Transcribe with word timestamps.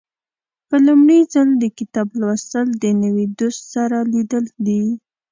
په 0.69 0.75
لومړي 0.87 1.19
ځل 1.33 1.49
د 1.57 1.63
کتاب 1.77 2.07
لوستل 2.21 2.67
د 2.83 2.85
نوي 3.03 3.25
دوست 3.39 3.61
سره 3.73 3.97
لیدل 4.13 4.45
دي. 4.65 4.83